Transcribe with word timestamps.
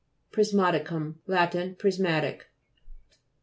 PRISMA'TICUM 0.31 1.19
Lat. 1.27 1.77
Prismatic. 1.77 2.47